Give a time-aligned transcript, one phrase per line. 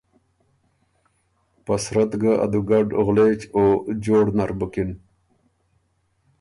[1.65, 3.63] په صورت ګه ا دُوګډ غولېچ او
[4.03, 4.89] جوړ نر بُکِن۔